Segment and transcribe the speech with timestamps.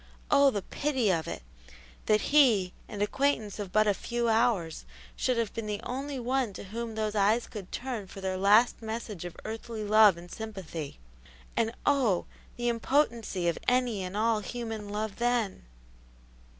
[0.31, 1.43] Oh, the pity of it!
[2.07, 4.83] that he, an acquaintance of but a few hours,
[5.15, 8.81] should have been the only one to whom those eyes could turn for their last
[8.81, 10.97] message of earthly love and sympathy;
[11.55, 12.25] and oh,
[12.57, 15.65] the impotency of any and all human love then!